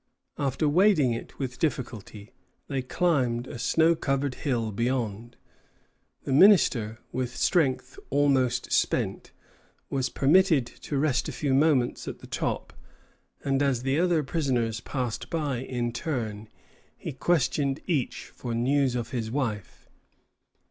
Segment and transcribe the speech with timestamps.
[0.39, 2.33] After wading it with difficulty,
[2.67, 5.37] they climbed a snow covered hill beyond.
[6.23, 9.31] The minister, with strength almost spent,
[9.91, 12.73] was permitted to rest a few moments at the top;
[13.45, 16.49] and as the other prisoners passed by in turn,
[16.97, 19.87] he questioned each for news of his wife.